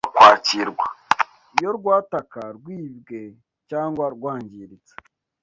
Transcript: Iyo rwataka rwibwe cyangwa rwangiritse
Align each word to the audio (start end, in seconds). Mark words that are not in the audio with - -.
Iyo 1.55 1.69
rwataka 1.77 2.39
rwibwe 2.57 3.19
cyangwa 3.69 4.05
rwangiritse 4.15 4.93